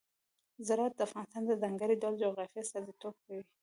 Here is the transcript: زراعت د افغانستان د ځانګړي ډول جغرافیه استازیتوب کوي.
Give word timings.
زراعت 0.67 0.93
د 0.95 0.99
افغانستان 1.07 1.43
د 1.45 1.51
ځانګړي 1.61 1.95
ډول 2.01 2.15
جغرافیه 2.23 2.61
استازیتوب 2.63 3.15
کوي. 3.25 3.43